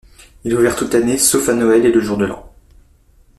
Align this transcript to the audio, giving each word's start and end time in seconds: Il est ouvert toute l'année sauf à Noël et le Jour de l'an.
Il 0.43 0.51
est 0.51 0.55
ouvert 0.55 0.75
toute 0.75 0.95
l'année 0.95 1.19
sauf 1.19 1.47
à 1.49 1.53
Noël 1.53 1.85
et 1.85 1.91
le 1.91 1.99
Jour 2.01 2.17
de 2.17 2.25
l'an. 2.25 2.51